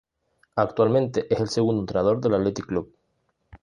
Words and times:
Actualmente 0.55 1.31
es 1.31 1.39
el 1.41 1.49
segundo 1.49 1.81
entrenador 1.83 2.21
del 2.21 2.33
Athletic 2.33 2.65
Club. 2.65 2.91